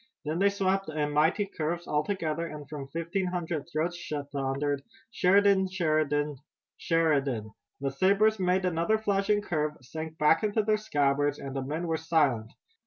[0.25, 4.81] Then they swept in mighty curves, all together, and from fifteen hundred throats thundered:
[5.11, 5.67] "Sheridan!
[5.69, 6.37] Sheridan!
[6.75, 11.85] Sheridan!" The sabers made another flashing curve, sank back into their scabbards, and the men
[11.85, 12.51] were silent.